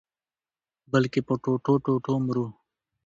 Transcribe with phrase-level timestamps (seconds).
[0.91, 2.45] بلکي په ټوټو-ټوټو مرو